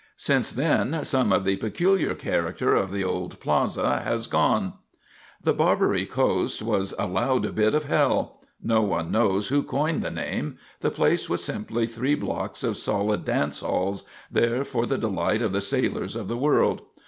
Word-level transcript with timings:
Since 0.17 0.53
then 0.53 1.05
some 1.05 1.31
of 1.31 1.43
the 1.45 1.57
peculiar 1.57 2.15
character 2.15 2.73
of 2.73 2.91
the 2.91 3.03
old 3.03 3.39
plaza 3.39 3.99
has 4.03 4.25
gone. 4.25 4.73
The 5.43 5.53
Barbary 5.53 6.07
Coast 6.07 6.63
was 6.63 6.95
a 6.97 7.05
loud 7.05 7.53
bit 7.53 7.75
of 7.75 7.85
hell. 7.85 8.41
No 8.63 8.81
one 8.81 9.11
knows 9.11 9.49
who 9.49 9.61
coined 9.61 10.01
the 10.01 10.09
name. 10.09 10.57
The 10.79 10.89
place 10.89 11.29
was 11.29 11.43
simply 11.43 11.85
three 11.85 12.15
blocks 12.15 12.63
of 12.63 12.77
solid 12.77 13.23
dance 13.23 13.59
halls, 13.59 14.03
there 14.31 14.63
for 14.63 14.87
the 14.87 14.97
delight 14.97 15.43
of 15.43 15.51
the 15.51 15.61
sailors 15.61 16.15
of 16.15 16.27
the 16.27 16.37
world. 16.37 16.81